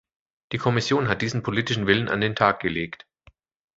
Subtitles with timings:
[0.51, 3.05] Die Kommission hat diesen politischen Willen an den Tag gelegt.